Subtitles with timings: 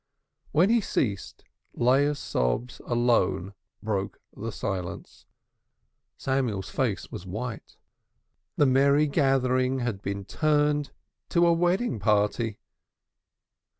[0.51, 1.43] When he ceased,
[1.75, 3.53] Leah's sobs alone
[3.83, 5.27] broke the silence.
[6.17, 7.77] Samuel's face was white.
[8.57, 10.89] The merry gathering had been turned
[11.29, 12.57] to a wedding party.